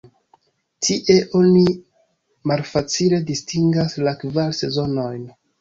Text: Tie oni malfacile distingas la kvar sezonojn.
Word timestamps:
Tie 0.87 1.17
oni 1.41 1.65
malfacile 2.53 3.23
distingas 3.31 3.97
la 4.09 4.19
kvar 4.25 4.61
sezonojn. 4.63 5.25